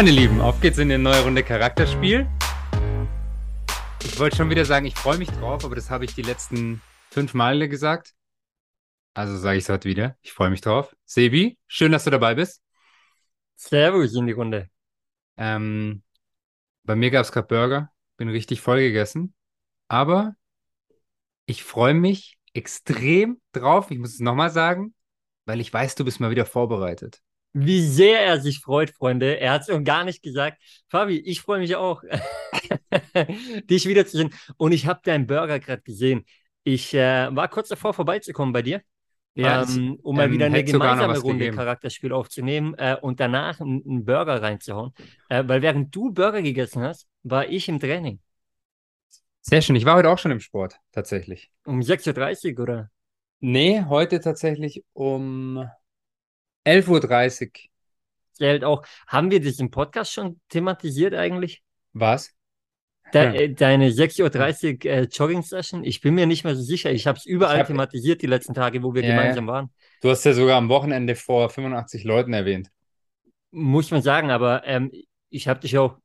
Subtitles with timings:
[0.00, 2.26] Meine Lieben, auf geht's in eine neue Runde Charakterspiel.
[4.02, 6.80] Ich wollte schon wieder sagen, ich freue mich drauf, aber das habe ich die letzten
[7.10, 8.14] fünf Male gesagt.
[9.12, 10.16] Also sage ich es heute wieder.
[10.22, 10.96] Ich freue mich drauf.
[11.04, 12.62] Sebi, schön, dass du dabei bist.
[13.56, 14.70] Servus in die Runde.
[15.36, 16.02] Ähm,
[16.84, 19.34] bei mir gab es gerade Burger, bin richtig voll gegessen.
[19.88, 20.34] Aber
[21.44, 23.90] ich freue mich extrem drauf.
[23.90, 24.94] Ich muss es nochmal sagen,
[25.44, 27.20] weil ich weiß, du bist mal wieder vorbereitet.
[27.52, 29.40] Wie sehr er sich freut, Freunde.
[29.40, 30.62] Er hat es noch gar nicht gesagt.
[30.88, 32.02] Fabi, ich freue mich auch,
[33.64, 34.32] dich wiederzusehen.
[34.56, 36.24] Und ich habe deinen Burger gerade gesehen.
[36.62, 38.82] Ich äh, war kurz davor, vorbeizukommen bei dir.
[39.34, 41.56] Ja, ähm, um mal ähm, wieder eine gemeinsame Runde gegeben.
[41.56, 44.92] Charakterspiel aufzunehmen äh, und danach einen Burger reinzuhauen.
[45.28, 48.20] Äh, weil während du Burger gegessen hast, war ich im Training.
[49.40, 49.76] Sehr schön.
[49.76, 51.50] Ich war heute auch schon im Sport, tatsächlich.
[51.64, 52.90] Um 6.30 Uhr, oder?
[53.38, 55.66] Nee, heute tatsächlich um
[56.66, 57.50] 11.30 Uhr.
[58.32, 58.84] Zählt auch.
[59.06, 61.62] Haben wir das im Podcast schon thematisiert eigentlich?
[61.92, 62.32] Was?
[63.12, 63.32] De ja.
[63.32, 65.84] Äh, deine 6.30 Uhr äh, Jogging-Session?
[65.84, 66.92] Ich bin mir nicht mehr so sicher.
[66.92, 67.66] Ich habe es überall hab...
[67.66, 69.70] thematisiert die letzten Tage, wo wir ja, gemeinsam waren.
[70.00, 72.70] Du hast ja sogar am Wochenende vor 85 Leuten erwähnt.
[73.50, 74.92] Muss man sagen, aber ähm,
[75.28, 75.98] ich habe dich auch,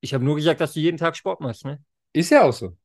[0.00, 1.82] ich habe nur gesagt, dass du jeden Tag Sport machst, ne?
[2.12, 2.76] Ist ja auch so.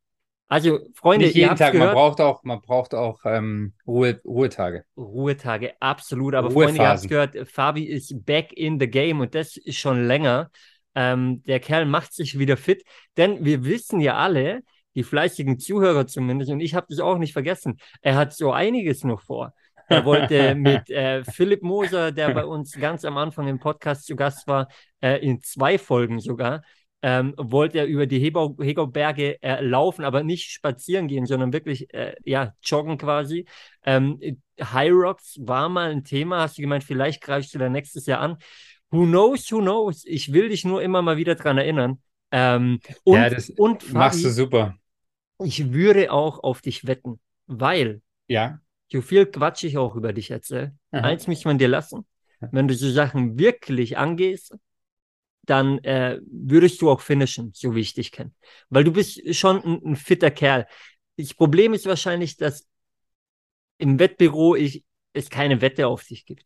[0.51, 1.93] Also, Freunde, Nicht jeden Tag, gehört.
[1.93, 4.83] man braucht auch, man braucht auch ähm, Ruhe, Ruhetage.
[4.97, 6.35] Ruhetage, absolut.
[6.35, 10.05] Aber Freunde, ihr habt gehört, Fabi ist back in the game und das ist schon
[10.07, 10.51] länger.
[10.93, 12.83] Ähm, der Kerl macht sich wieder fit,
[13.15, 14.59] denn wir wissen ja alle,
[14.93, 19.05] die fleißigen Zuhörer zumindest, und ich habe das auch nicht vergessen, er hat so einiges
[19.05, 19.53] noch vor.
[19.87, 24.17] Er wollte mit äh, Philipp Moser, der bei uns ganz am Anfang im Podcast zu
[24.17, 24.67] Gast war,
[24.99, 26.61] äh, in zwei Folgen sogar,
[27.01, 32.15] ähm, wollte er über die Hegau-Berge äh, laufen, aber nicht spazieren gehen, sondern wirklich äh,
[32.23, 33.45] ja, joggen quasi.
[33.83, 34.19] Ähm,
[34.61, 38.19] High Rocks war mal ein Thema, hast du gemeint, vielleicht greifst du da nächstes Jahr
[38.19, 38.37] an.
[38.91, 40.03] Who knows, who knows?
[40.05, 42.01] Ich will dich nur immer mal wieder dran erinnern.
[42.31, 44.75] Ähm, und, ja, das und Fabi, machst du super.
[45.43, 48.59] Ich würde auch auf dich wetten, weil ja.
[48.91, 50.75] so viel Quatsch ich auch über dich erzähle.
[50.91, 52.05] Eins muss man dir lassen.
[52.51, 54.55] Wenn du so Sachen wirklich angehst,
[55.43, 58.31] dann äh, würdest du auch finishen, so wie ich dich kenne.
[58.69, 60.67] Weil du bist schon ein, ein, fitter Kerl.
[61.17, 62.67] Das Problem ist wahrscheinlich, dass
[63.77, 66.45] im Wettbüro ich, es keine Wette auf dich gibt.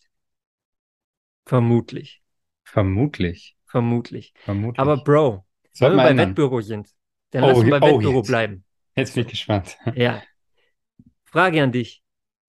[1.46, 2.22] Vermutlich.
[2.64, 3.56] Vermutlich.
[3.66, 4.34] Vermutlich.
[4.38, 4.80] Vermutlich.
[4.80, 5.46] Aber Bro,
[5.80, 6.90] wenn wir beim Wettbüro sind,
[7.32, 8.28] dann oh, lass uns beim oh, Wettbüro jetzt.
[8.28, 8.64] bleiben.
[8.96, 9.78] Jetzt bin ich gespannt.
[9.96, 10.24] Ja.
[11.26, 12.02] Frage an dich.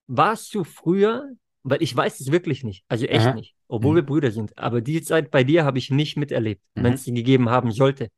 [0.06, 1.36] Warst du früher
[1.68, 2.84] weil ich weiß es wirklich nicht.
[2.88, 3.34] Also echt Aha.
[3.34, 3.55] nicht.
[3.68, 3.96] Obwohl mhm.
[3.96, 4.56] wir Brüder sind.
[4.58, 6.82] Aber die Zeit bei dir habe ich nicht miterlebt, mhm.
[6.84, 8.08] wenn es sie gegeben haben sollte.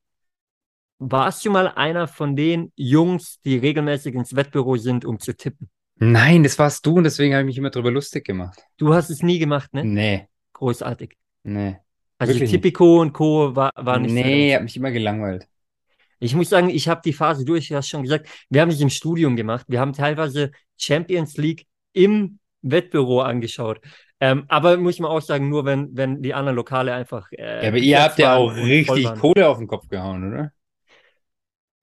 [0.98, 5.70] Warst du mal einer von den Jungs, die regelmäßig ins Wettbüro sind, um zu tippen?
[5.97, 8.60] Nein, das warst du und deswegen habe ich mich immer drüber lustig gemacht.
[8.76, 9.84] Du hast es nie gemacht, ne?
[9.84, 10.28] Nee.
[10.53, 11.16] Großartig.
[11.44, 11.76] Nee.
[12.19, 13.54] Also Tipico und Co.
[13.54, 15.48] war, war nicht Nee, hat mich immer gelangweilt.
[16.20, 18.80] Ich muss sagen, ich habe die Phase durch, du hast schon gesagt, wir haben es
[18.80, 19.66] im Studium gemacht.
[19.69, 23.80] Wir haben teilweise Champions League im Wettbüro angeschaut.
[24.20, 27.30] Ähm, aber muss man auch sagen, nur wenn, wenn die anderen Lokale einfach.
[27.32, 30.52] Äh, ja, aber ihr habt ja auch richtig Kohle auf den Kopf gehauen, oder?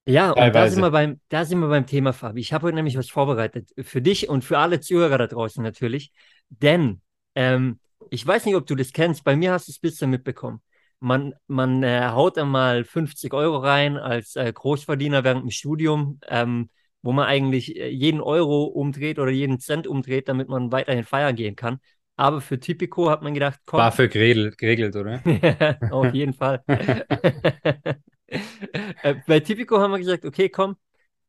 [0.08, 2.40] Ja, und da sind, wir beim, da sind wir beim Thema, Fabi.
[2.40, 3.72] Ich habe heute nämlich was vorbereitet.
[3.82, 6.12] Für dich und für alle Zuhörer da draußen natürlich.
[6.50, 7.02] Denn
[7.34, 7.80] ähm,
[8.12, 9.24] ich weiß nicht, ob du das kennst.
[9.24, 10.62] Bei mir hast du es bisschen mitbekommen.
[11.00, 16.20] Man, man äh, haut einmal 50 Euro rein als äh, Großverdiener während dem Studium.
[16.28, 16.70] Ähm,
[17.06, 21.36] wo man eigentlich äh, jeden Euro umdreht oder jeden Cent umdreht, damit man weiterhin feiern
[21.36, 21.80] gehen kann.
[22.18, 23.80] Aber für Tipico hat man gedacht, komm.
[23.80, 25.22] War für geregelt, geregelt oder?
[25.92, 26.64] Auf jeden Fall.
[28.28, 30.76] Äh, bei Tipico haben wir gesagt, okay, komm,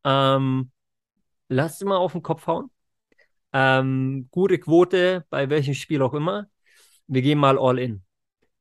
[0.02, 0.70] ähm,
[1.48, 2.70] lass mal auf den Kopf hauen.
[3.52, 6.46] Ähm, gute Quote, bei welchem Spiel auch immer.
[7.06, 8.02] Wir gehen mal all in.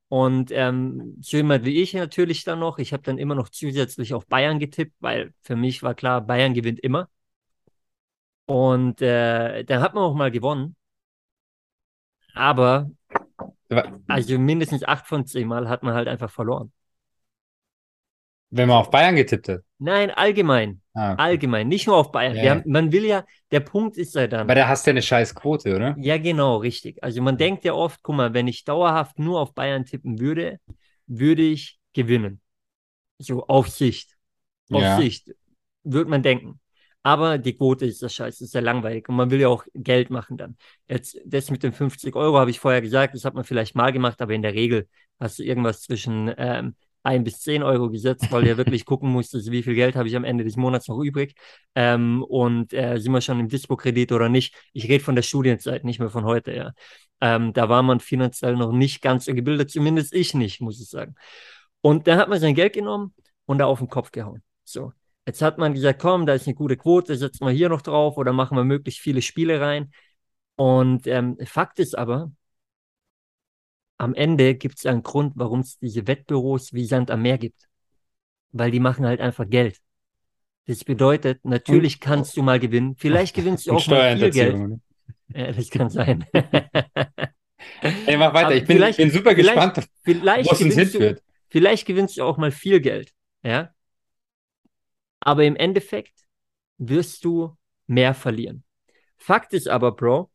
[0.09, 2.77] Und ähm, so jemand wie ich natürlich dann noch.
[2.77, 6.53] Ich habe dann immer noch zusätzlich auf Bayern getippt, weil für mich war klar, Bayern
[6.53, 7.09] gewinnt immer.
[8.45, 10.75] Und äh, dann hat man auch mal gewonnen.
[12.35, 12.91] Aber,
[14.07, 16.71] also mindestens acht von zehn Mal hat man halt einfach verloren.
[18.51, 19.61] Wenn man auf Bayern getippt hat?
[19.79, 20.81] Nein, allgemein.
[20.93, 21.21] Ah, okay.
[21.21, 22.35] Allgemein, nicht nur auf Bayern.
[22.35, 24.47] Ja, haben, man will ja, der Punkt ist ja dann.
[24.47, 25.95] Weil da hast du ja eine scheiß Quote, oder?
[25.99, 27.03] Ja, genau, richtig.
[27.03, 30.59] Also man denkt ja oft, guck mal, wenn ich dauerhaft nur auf Bayern tippen würde,
[31.07, 32.39] würde ich gewinnen.
[33.17, 34.15] So auf Sicht.
[34.71, 34.97] Auf ja.
[34.97, 35.33] Sicht,
[35.83, 36.59] würde man denken.
[37.05, 40.09] Aber die Quote ist das Scheiße, ist ja langweilig und man will ja auch Geld
[40.09, 40.57] machen dann.
[40.87, 43.91] Jetzt, das mit den 50 Euro habe ich vorher gesagt, das hat man vielleicht mal
[43.91, 44.87] gemacht, aber in der Regel
[45.19, 49.39] hast du irgendwas zwischen ähm, ein bis zehn Euro gesetzt, weil er wirklich gucken musste,
[49.51, 51.35] wie viel Geld habe ich am Ende des Monats noch übrig
[51.75, 54.55] ähm, und äh, sind wir schon im Dispo-Kredit oder nicht.
[54.73, 56.71] Ich rede von der Studienzeit, nicht mehr von heute, ja.
[57.21, 60.89] Ähm, da war man finanziell noch nicht ganz so gebildet, zumindest ich nicht, muss ich
[60.89, 61.13] sagen.
[61.81, 63.13] Und dann hat man sein Geld genommen
[63.45, 64.41] und da auf den Kopf gehauen.
[64.63, 64.91] So.
[65.25, 68.17] Jetzt hat man gesagt, komm, da ist eine gute Quote, setzen wir hier noch drauf
[68.17, 69.91] oder machen wir möglichst viele Spiele rein.
[70.55, 72.31] Und ähm, Fakt ist aber,
[73.97, 77.67] am Ende gibt es einen Grund, warum es diese Wettbüros wie Sand am Meer gibt.
[78.51, 79.79] Weil die machen halt einfach Geld.
[80.67, 82.95] Das bedeutet, natürlich kannst du mal gewinnen.
[82.97, 84.79] Vielleicht gewinnst du auch mal viel Geld.
[85.29, 86.25] Ja, das kann sein.
[87.81, 88.55] Ey, mach weiter.
[88.55, 91.23] Ich bin, ich bin super gespannt, vielleicht, wo es uns hinführt.
[91.49, 93.11] Vielleicht gewinnst du auch mal viel Geld.
[93.43, 93.74] Ja.
[95.25, 96.13] Aber im Endeffekt
[96.77, 97.57] wirst du
[97.87, 98.63] mehr verlieren.
[99.17, 100.31] Fakt ist aber, Bro,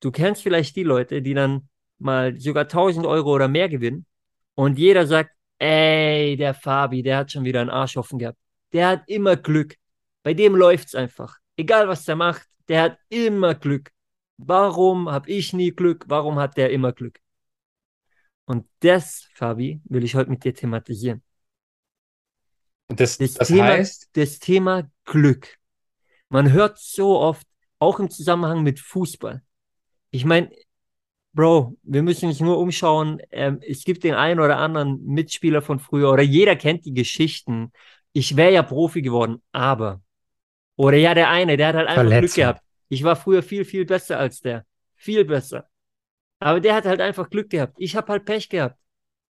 [0.00, 1.68] du kennst vielleicht die Leute, die dann
[1.98, 4.06] mal sogar 1000 Euro oder mehr gewinnen
[4.54, 8.38] und jeder sagt, ey, der Fabi, der hat schon wieder einen Arsch offen gehabt.
[8.72, 9.76] Der hat immer Glück.
[10.22, 11.36] Bei dem läuft's einfach.
[11.56, 13.90] Egal was der macht, der hat immer Glück.
[14.38, 16.06] Warum habe ich nie Glück?
[16.08, 17.20] Warum hat der immer Glück?
[18.46, 21.22] Und das, Fabi, will ich heute mit dir thematisieren.
[22.96, 24.10] Das, das, das Thema, heißt?
[24.14, 25.58] Das Thema Glück.
[26.28, 27.46] Man hört so oft,
[27.78, 29.42] auch im Zusammenhang mit Fußball.
[30.10, 30.50] Ich meine,
[31.34, 33.20] Bro, wir müssen uns nur umschauen.
[33.30, 37.72] Ähm, es gibt den einen oder anderen Mitspieler von früher oder jeder kennt die Geschichten.
[38.12, 40.02] Ich wäre ja Profi geworden, aber.
[40.76, 42.18] Oder ja, der eine, der hat halt einfach.
[42.18, 42.62] Glück gehabt.
[42.88, 44.66] Ich war früher viel, viel besser als der.
[44.94, 45.68] Viel besser.
[46.38, 47.76] Aber der hat halt einfach Glück gehabt.
[47.78, 48.76] Ich habe halt Pech gehabt.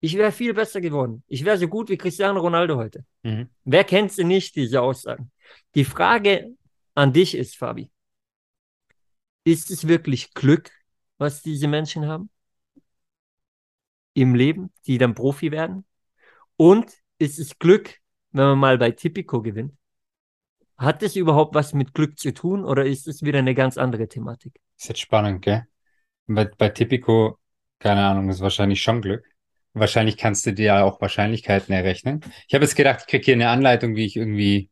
[0.06, 1.24] Ich wäre viel besser geworden.
[1.26, 3.04] Ich wäre so gut wie Cristiano Ronaldo heute.
[3.24, 3.48] Mhm.
[3.64, 5.32] Wer kennt sie nicht, diese Aussagen?
[5.74, 6.54] Die Frage
[6.94, 7.90] an dich ist, Fabi,
[9.42, 10.70] ist es wirklich Glück,
[11.18, 12.30] was diese Menschen haben
[14.14, 15.84] im Leben, die dann Profi werden?
[16.56, 16.88] Und
[17.18, 17.96] ist es Glück,
[18.30, 19.76] wenn man mal bei Tipico gewinnt?
[20.78, 24.06] Hat das überhaupt was mit Glück zu tun oder ist es wieder eine ganz andere
[24.06, 24.54] Thematik?
[24.76, 25.66] Das ist jetzt spannend, gell?
[26.28, 27.40] Bei, bei Tipico,
[27.80, 29.24] keine Ahnung, ist wahrscheinlich schon Glück.
[29.78, 32.20] Wahrscheinlich kannst du dir auch Wahrscheinlichkeiten errechnen.
[32.48, 34.70] Ich habe jetzt gedacht, ich kriege hier eine Anleitung, wie ich irgendwie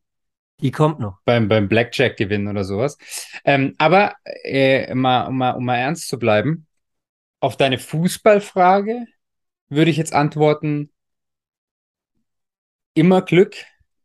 [0.61, 1.19] die kommt noch.
[1.27, 2.97] Beim, beim Blackjack gewinnen oder sowas.
[3.45, 4.15] Ähm, aber
[4.45, 6.67] äh, mal, um, mal, um mal ernst zu bleiben,
[7.41, 9.05] auf deine Fußballfrage
[9.69, 10.91] würde ich jetzt antworten,
[12.95, 13.57] immer Glück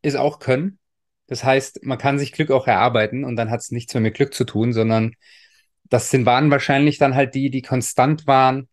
[0.02, 0.80] ist auch Können.
[1.28, 4.16] Das heißt, man kann sich Glück auch erarbeiten und dann hat es nichts mehr mit
[4.16, 5.14] Glück zu tun, sondern
[5.84, 8.68] das sind, waren wahrscheinlich dann halt die, die konstant waren,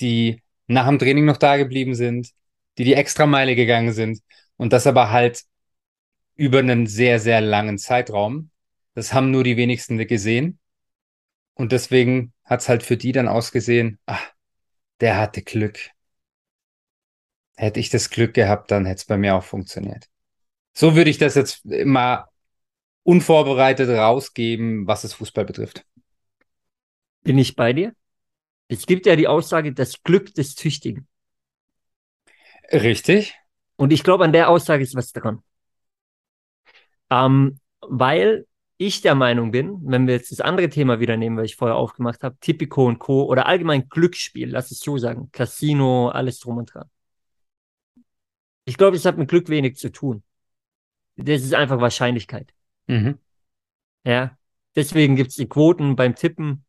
[0.00, 2.30] die nach dem Training noch da geblieben sind,
[2.78, 4.20] die die Extrameile gegangen sind
[4.56, 5.42] und das aber halt
[6.34, 8.50] über einen sehr, sehr langen Zeitraum.
[8.94, 10.58] Das haben nur die wenigsten gesehen.
[11.54, 14.32] Und deswegen hat es halt für die dann ausgesehen, ach,
[15.00, 15.90] der hatte Glück.
[17.56, 20.08] Hätte ich das Glück gehabt, dann hätte es bei mir auch funktioniert.
[20.74, 22.26] So würde ich das jetzt mal
[23.02, 25.84] unvorbereitet rausgeben, was das Fußball betrifft.
[27.22, 27.94] Bin ich bei dir?
[28.68, 31.06] Es gibt ja die Aussage, das Glück des Tüchtigen.
[32.72, 33.34] Richtig.
[33.76, 35.42] Und ich glaube, an der Aussage ist was dran.
[37.10, 38.46] Ähm, weil
[38.78, 41.76] ich der Meinung bin, wenn wir jetzt das andere Thema wieder nehmen, was ich vorher
[41.76, 43.24] aufgemacht habe, Tipico und Co.
[43.24, 46.90] oder allgemein Glücksspiel, lass es so sagen, Casino, alles drum und dran.
[48.64, 50.22] Ich glaube, es hat mit Glück wenig zu tun.
[51.16, 52.52] Das ist einfach Wahrscheinlichkeit.
[52.86, 53.18] Mhm.
[54.04, 54.36] Ja,
[54.74, 56.64] deswegen gibt es die Quoten beim Tippen.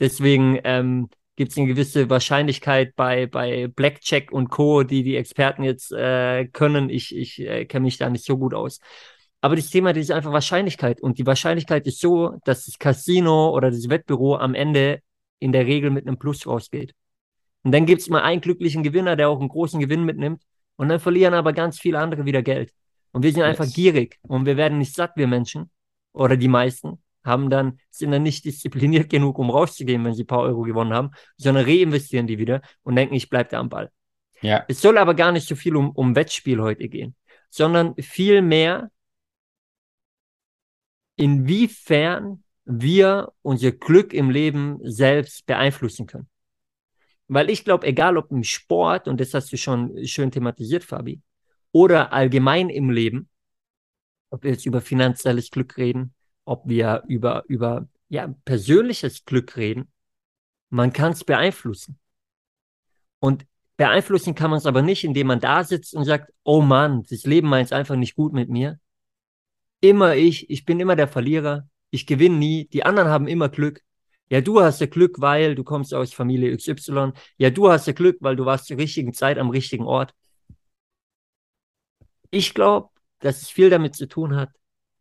[0.00, 5.62] Deswegen ähm, gibt es eine gewisse Wahrscheinlichkeit bei, bei Blackjack und Co., die die Experten
[5.62, 6.90] jetzt äh, können.
[6.90, 8.80] Ich, ich äh, kenne mich da nicht so gut aus.
[9.40, 11.00] Aber das Thema das ist einfach Wahrscheinlichkeit.
[11.00, 15.00] Und die Wahrscheinlichkeit ist so, dass das Casino oder das Wettbüro am Ende
[15.38, 16.92] in der Regel mit einem Plus rausgeht.
[17.62, 20.42] Und dann gibt es mal einen glücklichen Gewinner, der auch einen großen Gewinn mitnimmt.
[20.74, 22.72] Und dann verlieren aber ganz viele andere wieder Geld.
[23.12, 23.60] Und wir sind yes.
[23.60, 25.70] einfach gierig und wir werden nicht satt, wir Menschen.
[26.12, 30.26] Oder die meisten haben dann, sind dann nicht diszipliniert genug, um rauszugehen, wenn sie ein
[30.26, 33.90] paar Euro gewonnen haben, sondern reinvestieren die wieder und denken, ich bleibe da am Ball.
[34.40, 34.64] Ja.
[34.68, 37.14] Es soll aber gar nicht so viel um, um Wettspiel heute gehen,
[37.50, 38.90] sondern viel mehr
[41.16, 46.28] inwiefern wir unser Glück im Leben selbst beeinflussen können.
[47.26, 51.20] Weil ich glaube, egal ob im Sport, und das hast du schon schön thematisiert, Fabi,
[51.72, 53.28] oder allgemein im Leben,
[54.30, 56.14] ob wir jetzt über finanzielles Glück reden,
[56.48, 59.92] ob wir über, über ja, persönliches Glück reden,
[60.70, 61.98] man kann es beeinflussen.
[63.20, 67.04] Und beeinflussen kann man es aber nicht, indem man da sitzt und sagt, oh Mann,
[67.08, 68.80] das Leben meint einfach nicht gut mit mir,
[69.80, 73.82] immer ich, ich bin immer der Verlierer, ich gewinne nie, die anderen haben immer Glück.
[74.30, 77.12] Ja, du hast ja Glück, weil du kommst aus Familie XY.
[77.38, 80.14] Ja, du hast ja Glück, weil du warst zur richtigen Zeit am richtigen Ort.
[82.30, 82.90] Ich glaube,
[83.20, 84.50] dass es viel damit zu tun hat,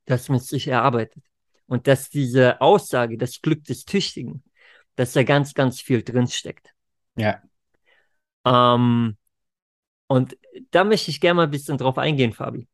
[0.06, 1.24] dass man es sich erarbeitet.
[1.68, 4.44] Und dass diese Aussage, das Glück des Tüchtigen,
[4.96, 6.74] dass da ganz, ganz viel drinsteckt.
[7.16, 7.42] Ja.
[8.46, 9.18] Ähm,
[10.08, 10.38] und
[10.72, 12.68] da möchte ich gerne mal ein bisschen drauf eingehen, Fabi.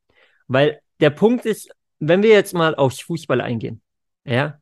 [0.47, 1.69] Weil der Punkt ist,
[2.00, 3.81] wenn wir jetzt mal aufs Fußball eingehen,
[4.25, 4.62] ja,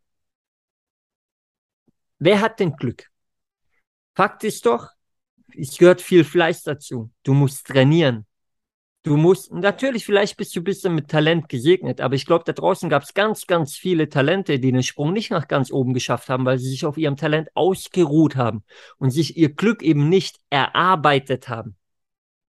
[2.19, 3.09] wer hat denn Glück?
[4.15, 4.89] Fakt ist doch,
[5.55, 7.11] es gehört viel Fleiß dazu.
[7.23, 8.25] Du musst trainieren.
[9.03, 12.53] Du musst, natürlich, vielleicht bist du ein bisschen mit Talent gesegnet, aber ich glaube, da
[12.53, 16.29] draußen gab es ganz, ganz viele Talente, die den Sprung nicht nach ganz oben geschafft
[16.29, 18.63] haben, weil sie sich auf ihrem Talent ausgeruht haben
[18.99, 21.77] und sich ihr Glück eben nicht erarbeitet haben,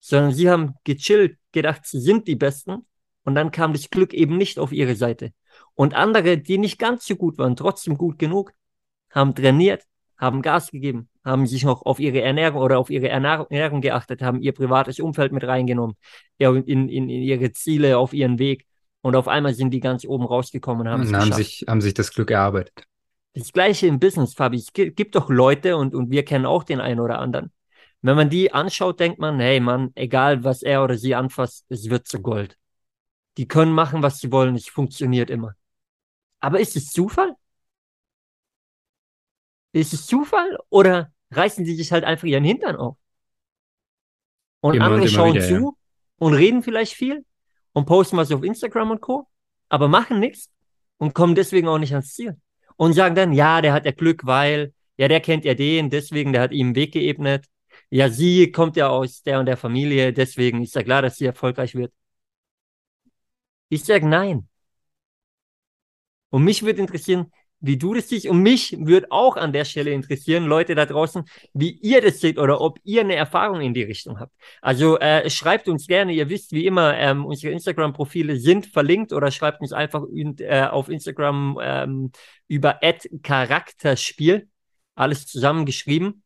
[0.00, 2.84] sondern sie haben gechillt, gedacht, sie sind die Besten
[3.22, 5.32] und dann kam das Glück eben nicht auf ihre Seite.
[5.74, 8.52] Und andere, die nicht ganz so gut waren, trotzdem gut genug,
[9.10, 9.84] haben trainiert,
[10.20, 14.42] haben Gas gegeben, haben sich noch auf ihre Ernährung oder auf ihre Ernährung geachtet, haben
[14.42, 15.96] ihr privates Umfeld mit reingenommen,
[16.38, 18.66] in, in, in ihre Ziele, auf ihren Weg.
[19.00, 21.94] Und auf einmal sind die ganz oben rausgekommen und haben, und haben sich, haben sich
[21.94, 22.84] das Glück erarbeitet.
[23.32, 24.58] Das gleiche im Business, Fabi.
[24.58, 27.50] Es gibt doch Leute und, und wir kennen auch den einen oder anderen.
[28.02, 31.88] Wenn man die anschaut, denkt man, hey Mann, egal was er oder sie anfasst, es
[31.88, 32.56] wird zu Gold.
[33.36, 35.54] Die können machen, was sie wollen, es funktioniert immer.
[36.40, 37.34] Aber ist es Zufall?
[39.72, 42.96] Ist es Zufall oder reißen sie sich halt einfach ihren Hintern auf?
[44.60, 45.70] Und immer andere und schauen wieder, zu ja.
[46.18, 47.24] und reden vielleicht viel
[47.72, 49.26] und posten was auf Instagram und Co.,
[49.68, 50.50] aber machen nichts
[50.98, 52.36] und kommen deswegen auch nicht ans Ziel.
[52.76, 56.32] Und sagen dann, ja, der hat ja Glück, weil, ja, der kennt ja den, deswegen,
[56.32, 57.46] der hat ihm einen Weg geebnet.
[57.90, 61.26] Ja, sie kommt ja aus der und der Familie, deswegen ist ja klar, dass sie
[61.26, 61.92] erfolgreich wird.
[63.68, 64.48] Ich sage nein.
[66.30, 68.26] Und mich würde interessieren, wie du das siehst.
[68.26, 72.38] Und mich würde auch an der Stelle interessieren, Leute da draußen, wie ihr das seht
[72.38, 74.32] oder ob ihr eine Erfahrung in die Richtung habt.
[74.62, 79.30] Also äh, schreibt uns gerne, ihr wisst wie immer, ähm, unsere Instagram-Profile sind verlinkt oder
[79.30, 82.12] schreibt uns einfach äh, auf Instagram ähm,
[82.48, 82.80] über
[83.22, 84.48] Charakterspiel,
[84.94, 86.22] alles zusammengeschrieben.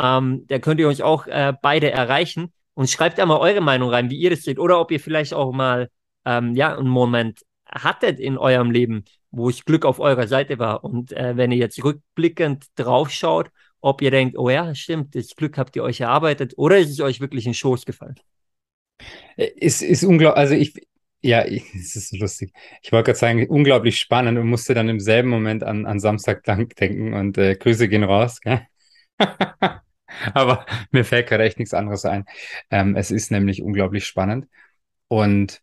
[0.00, 3.90] Ähm, da könnt ihr uns auch äh, beide erreichen und schreibt da mal eure Meinung
[3.90, 5.90] rein, wie ihr das seht oder ob ihr vielleicht auch mal
[6.24, 10.84] ähm, ja einen Moment hattet in eurem Leben, wo ich Glück auf eurer Seite war.
[10.84, 13.50] Und äh, wenn ihr jetzt rückblickend draufschaut,
[13.80, 17.00] ob ihr denkt, oh ja, stimmt, das Glück habt ihr euch erarbeitet oder ist es
[17.00, 18.16] euch wirklich in Schoß gefallen?
[19.36, 20.74] Es ist unglaublich, also ich,
[21.22, 22.52] ja, es ist lustig.
[22.82, 26.44] Ich wollte gerade sagen, unglaublich spannend und musste dann im selben Moment an, an Samstag
[26.44, 28.40] denken und äh, Grüße gehen raus.
[30.34, 32.26] Aber mir fällt gerade echt nichts anderes ein.
[32.70, 34.46] Ähm, es ist nämlich unglaublich spannend.
[35.08, 35.61] Und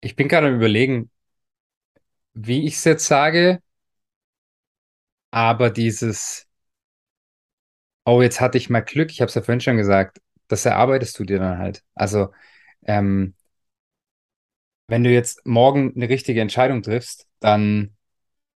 [0.00, 1.10] ich bin gerade am Überlegen,
[2.34, 3.60] wie ich es jetzt sage,
[5.30, 6.46] aber dieses,
[8.04, 11.18] oh, jetzt hatte ich mal Glück, ich habe es ja vorhin schon gesagt, das erarbeitest
[11.18, 11.82] du dir dann halt.
[11.94, 12.32] Also,
[12.86, 13.34] ähm,
[14.88, 17.96] wenn du jetzt morgen eine richtige Entscheidung triffst, dann,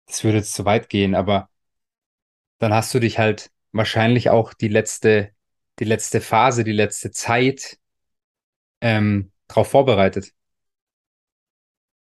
[0.08, 1.50] das würde jetzt zu weit gehen, aber
[2.60, 5.32] dann hast du dich halt wahrscheinlich auch die letzte,
[5.80, 7.78] die letzte Phase, die letzte Zeit
[8.82, 10.34] ähm, darauf vorbereitet.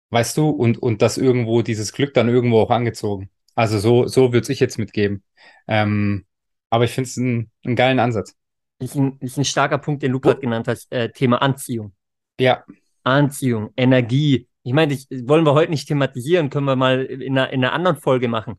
[0.09, 3.29] Weißt du, und, und das irgendwo, dieses Glück dann irgendwo auch angezogen.
[3.55, 5.23] Also so, so würde ich jetzt mitgeben.
[5.67, 6.25] Ähm,
[6.69, 8.35] aber ich finde es einen, einen geilen Ansatz.
[8.79, 11.93] Ist ein, ist ein starker Punkt, den du gerade genannt hast, äh, Thema Anziehung.
[12.39, 12.63] Ja.
[13.03, 14.47] Anziehung, Energie.
[14.63, 17.73] Ich meine, das wollen wir heute nicht thematisieren, können wir mal in einer, in einer
[17.73, 18.55] anderen Folge machen.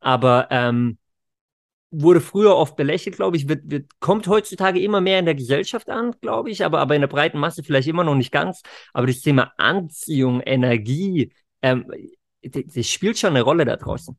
[0.00, 0.98] Aber ähm,
[2.02, 5.88] wurde früher oft belächelt, glaube ich, wird, wird, kommt heutzutage immer mehr in der Gesellschaft
[5.90, 8.62] an, glaube ich, aber, aber in der breiten Masse vielleicht immer noch nicht ganz.
[8.92, 11.32] Aber das Thema Anziehung, Energie,
[11.62, 11.90] ähm,
[12.42, 14.16] das, das spielt schon eine Rolle da draußen.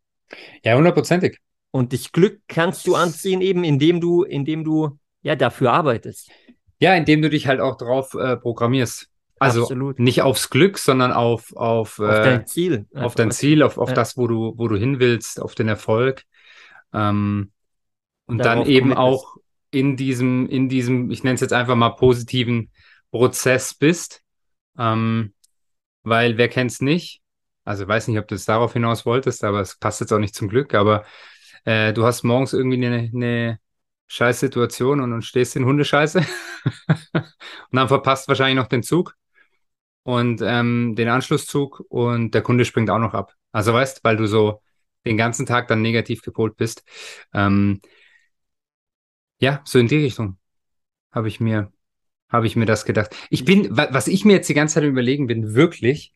[0.63, 1.39] Ja, hundertprozentig.
[1.71, 6.31] Und das Glück kannst du anziehen, eben indem du, indem du ja dafür arbeitest.
[6.79, 9.09] Ja, indem du dich halt auch drauf äh, programmierst.
[9.37, 9.99] Also Absolut.
[9.99, 12.85] nicht aufs Glück, sondern auf, auf, auf äh, dein Ziel.
[12.95, 13.95] Auf dein Ziel, auf, auf ja.
[13.95, 16.23] das, wo du, wo du hin willst, auf den Erfolg.
[16.93, 17.51] Ähm,
[18.25, 19.37] und dann eben auch
[19.71, 22.71] in diesem, in diesem, ich nenne es jetzt einfach mal positiven
[23.11, 24.21] Prozess bist.
[24.77, 25.33] Ähm,
[26.03, 27.21] weil wer kennt es nicht?
[27.63, 30.35] Also weiß nicht, ob du es darauf hinaus wolltest, aber es passt jetzt auch nicht
[30.35, 30.73] zum Glück.
[30.73, 31.03] Aber
[31.65, 33.59] äh, du hast morgens irgendwie eine, eine
[34.07, 36.19] scheiß Situation und, und stehst in Hundescheiße
[37.13, 37.25] und
[37.71, 39.15] dann verpasst wahrscheinlich noch den Zug
[40.03, 43.33] und ähm, den Anschlusszug und der Kunde springt auch noch ab.
[43.51, 44.61] Also weißt, weil du so
[45.05, 46.83] den ganzen Tag dann negativ gepolt bist.
[47.33, 47.81] Ähm,
[49.39, 50.37] ja, so in die Richtung
[51.11, 51.71] habe ich mir,
[52.29, 53.15] habe ich mir das gedacht.
[53.29, 56.13] Ich bin, was ich mir jetzt die ganze Zeit überlegen bin, wirklich,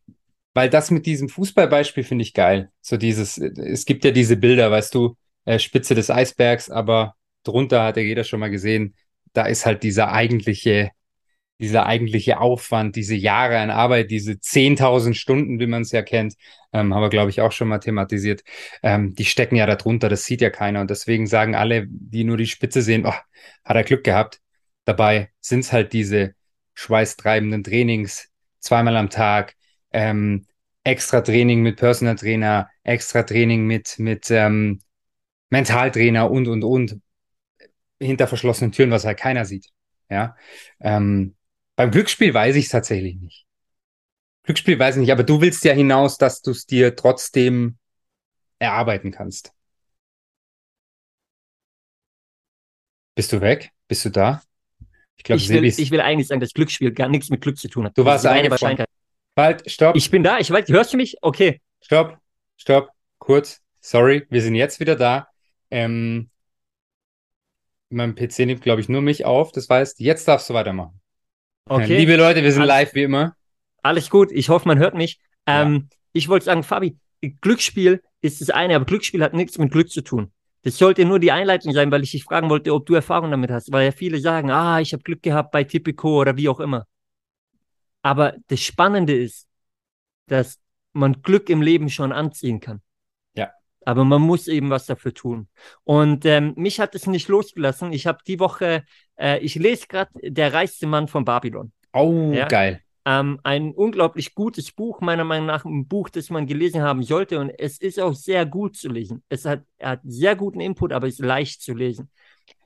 [0.53, 2.71] weil das mit diesem Fußballbeispiel finde ich geil.
[2.81, 7.83] So dieses, es gibt ja diese Bilder, weißt du, äh, Spitze des Eisbergs, aber drunter
[7.83, 8.95] hat ja jeder schon mal gesehen,
[9.33, 10.91] da ist halt dieser eigentliche,
[11.59, 16.35] dieser eigentliche Aufwand, diese Jahre an Arbeit, diese 10.000 Stunden, wie man es ja kennt,
[16.73, 18.43] ähm, haben wir, glaube ich, auch schon mal thematisiert,
[18.83, 20.81] ähm, die stecken ja darunter, das sieht ja keiner.
[20.81, 23.13] Und deswegen sagen alle, die nur die Spitze sehen, oh,
[23.65, 24.39] hat er Glück gehabt.
[24.85, 26.33] Dabei sind es halt diese
[26.75, 29.55] schweißtreibenden Trainings zweimal am Tag,
[29.91, 30.45] ähm,
[30.83, 34.79] extra Training mit Personal Trainer, extra Training mit, mit ähm,
[35.49, 37.01] Mentaltrainer und, und, und
[37.99, 39.67] hinter verschlossenen Türen, was halt keiner sieht.
[40.09, 40.35] Ja,
[40.79, 41.35] ähm,
[41.79, 43.45] beim Glücksspiel weiß ich es tatsächlich nicht.
[44.43, 47.77] Glücksspiel weiß ich nicht, aber du willst ja hinaus, dass du es dir trotzdem
[48.57, 49.53] erarbeiten kannst.
[53.15, 53.71] Bist du weg?
[53.87, 54.41] Bist du da?
[55.15, 57.69] Ich glaube, ich, will, ich will eigentlich sagen, dass Glücksspiel gar nichts mit Glück zu
[57.69, 57.97] tun hat.
[57.97, 58.89] Du warst eine Wahrscheinlichkeit.
[59.33, 59.95] Bald, stopp.
[59.95, 61.15] Ich bin da, ich weiß, hörst du mich?
[61.21, 61.61] Okay.
[61.79, 62.17] Stopp,
[62.57, 63.61] stopp, kurz.
[63.79, 65.29] Sorry, wir sind jetzt wieder da.
[65.71, 66.29] Ähm,
[67.87, 69.53] mein PC nimmt, glaube ich, nur mich auf.
[69.53, 70.98] Das heißt, jetzt darfst du weitermachen.
[71.69, 71.97] Okay.
[71.97, 73.35] Liebe Leute, wir sind alles, live wie immer.
[73.83, 74.31] Alles gut.
[74.31, 75.19] Ich hoffe, man hört mich.
[75.45, 75.97] Ähm, ja.
[76.13, 76.97] Ich wollte sagen, Fabi,
[77.41, 80.31] Glücksspiel ist das eine, aber Glücksspiel hat nichts mit Glück zu tun.
[80.63, 83.51] Das sollte nur die Einleitung sein, weil ich dich fragen wollte, ob du Erfahrung damit
[83.51, 83.71] hast.
[83.71, 86.85] Weil ja viele sagen, ah, ich habe Glück gehabt bei Tipico oder wie auch immer.
[88.01, 89.47] Aber das Spannende ist,
[90.27, 90.59] dass
[90.93, 92.81] man Glück im Leben schon anziehen kann.
[93.85, 95.47] Aber man muss eben was dafür tun.
[95.83, 97.93] Und ähm, mich hat es nicht losgelassen.
[97.93, 98.83] Ich habe die Woche,
[99.17, 101.71] äh, ich lese gerade Der reichste Mann von Babylon.
[101.93, 102.47] Oh, ja?
[102.47, 102.81] geil.
[103.05, 107.39] Ähm, ein unglaublich gutes Buch, meiner Meinung nach ein Buch, das man gelesen haben sollte.
[107.39, 109.23] Und es ist auch sehr gut zu lesen.
[109.29, 112.11] Es hat, hat sehr guten Input, aber ist leicht zu lesen.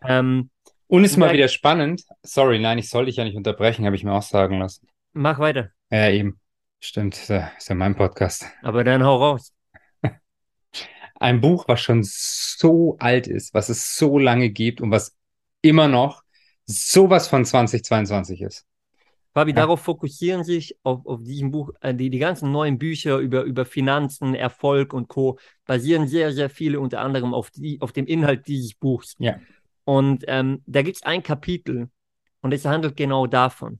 [0.01, 0.49] Ähm,
[0.87, 2.03] und ist mal wieder spannend.
[2.23, 4.87] Sorry, nein, ich soll dich ja nicht unterbrechen, habe ich mir auch sagen lassen.
[5.13, 5.69] Mach weiter.
[5.89, 6.39] Ja, eben.
[6.79, 8.45] Stimmt, ist ja mein Podcast.
[8.61, 9.53] Aber dann hau raus.
[11.23, 15.15] Ein Buch, was schon so alt ist, was es so lange gibt und was
[15.61, 16.21] immer noch
[16.65, 18.65] sowas von 2022 ist.
[19.33, 19.55] Fabi, ja.
[19.55, 23.63] darauf fokussieren sich auf, auf diesem Buch, äh, die, die ganzen neuen Bücher über, über
[23.63, 25.39] Finanzen, Erfolg und Co.
[25.65, 29.15] basieren sehr, sehr viele unter anderem auf, die, auf dem Inhalt dieses Buchs.
[29.17, 29.39] Ja.
[29.85, 31.89] Und ähm, da gibt es ein Kapitel
[32.41, 33.79] und es handelt genau davon.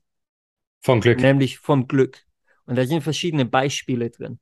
[0.80, 1.20] Vom Glück.
[1.20, 2.24] Nämlich vom Glück.
[2.68, 4.40] Und da sind verschiedene Beispiele drin.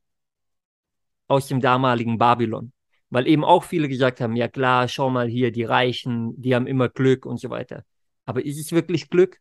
[1.26, 2.72] Aus dem damaligen Babylon.
[3.12, 6.66] Weil eben auch viele gesagt haben, ja klar, schau mal hier, die Reichen, die haben
[6.66, 7.84] immer Glück und so weiter.
[8.24, 9.38] Aber ist es wirklich Glück?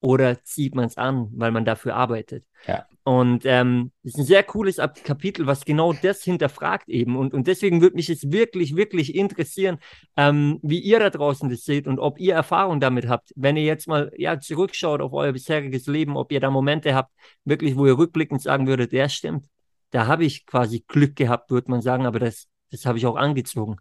[0.00, 2.44] oder zieht man es an, weil man dafür arbeitet.
[2.66, 2.86] Ja.
[3.02, 7.16] Und ähm, das ist ein sehr cooles Kapitel, was genau das hinterfragt eben.
[7.16, 9.78] Und, und deswegen würde mich jetzt wirklich, wirklich interessieren,
[10.16, 13.32] ähm, wie ihr da draußen das seht und ob ihr Erfahrung damit habt.
[13.36, 17.12] Wenn ihr jetzt mal ja, zurückschaut auf euer bisheriges Leben, ob ihr da Momente habt,
[17.44, 19.46] wirklich, wo ihr rückblickend sagen würdet, der stimmt.
[19.90, 23.16] Da habe ich quasi Glück gehabt, würde man sagen, aber das, das habe ich auch
[23.16, 23.76] angezogen,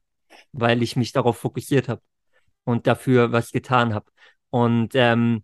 [0.52, 2.02] weil ich mich darauf fokussiert habe
[2.64, 4.06] und dafür was getan habe.
[4.50, 5.44] Und ähm,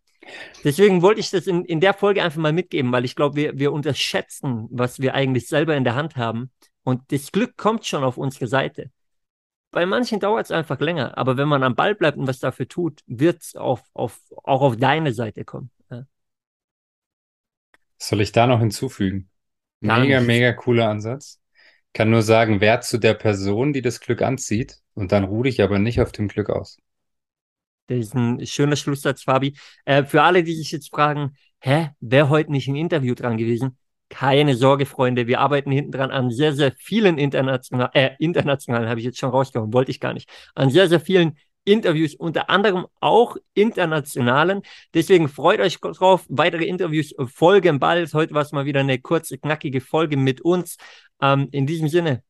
[0.63, 3.57] Deswegen wollte ich das in, in der Folge einfach mal mitgeben, weil ich glaube, wir,
[3.57, 6.51] wir unterschätzen, was wir eigentlich selber in der Hand haben.
[6.83, 8.91] Und das Glück kommt schon auf unsere Seite.
[9.71, 12.67] Bei manchen dauert es einfach länger, aber wenn man am Ball bleibt und was dafür
[12.67, 15.71] tut, wird es auf, auf, auch auf deine Seite kommen.
[15.89, 16.03] Ja.
[17.97, 19.29] Soll ich da noch hinzufügen?
[19.79, 21.40] Mega, mega cooler Ansatz.
[21.93, 25.61] Kann nur sagen, Wert zu der Person, die das Glück anzieht, und dann ruhe ich
[25.61, 26.77] aber nicht auf dem Glück aus.
[27.87, 29.57] Das ist ein schöner Schlusssatz, Fabi.
[29.85, 33.77] Äh, für alle, die sich jetzt fragen, hä, wäre heute nicht ein Interview dran gewesen?
[34.09, 35.27] Keine Sorge, Freunde.
[35.27, 39.29] Wir arbeiten hinten dran an sehr, sehr vielen internationalen, äh, internationalen, habe ich jetzt schon
[39.29, 44.61] rausgehauen, wollte ich gar nicht, an sehr, sehr vielen Interviews, unter anderem auch internationalen.
[44.93, 46.25] Deswegen freut euch drauf.
[46.29, 48.13] Weitere Interviews folgen bald.
[48.13, 50.77] Heute war es mal wieder eine kurze, knackige Folge mit uns.
[51.21, 52.23] Ähm, in diesem Sinne,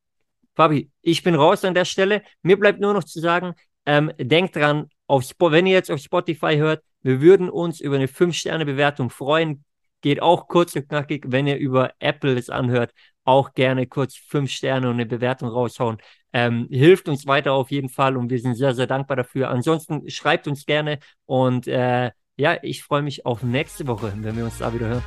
[0.56, 2.24] Fabi, ich bin raus an der Stelle.
[2.41, 3.54] Mir bleibt nur noch zu sagen,
[3.86, 8.08] ähm, denkt dran, auf wenn ihr jetzt auf Spotify hört, wir würden uns über eine
[8.08, 9.63] 5-Sterne-Bewertung freuen.
[10.02, 14.50] Geht auch kurz und knackig, wenn ihr über Apple es anhört, auch gerne kurz 5
[14.52, 15.98] Sterne und eine Bewertung raushauen.
[16.34, 19.50] Ähm, hilft uns weiter auf jeden Fall und wir sind sehr, sehr dankbar dafür.
[19.50, 24.46] Ansonsten schreibt uns gerne und äh, ja, ich freue mich auf nächste Woche, wenn wir
[24.46, 25.04] uns da wieder hören.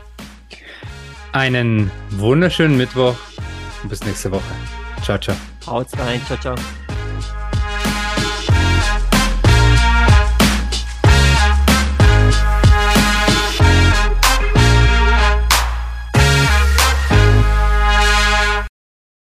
[1.32, 3.16] Einen wunderschönen Mittwoch
[3.82, 4.54] und bis nächste Woche.
[5.02, 5.36] Ciao, ciao.
[5.66, 6.20] Haut's rein.
[6.26, 6.83] Ciao, ciao.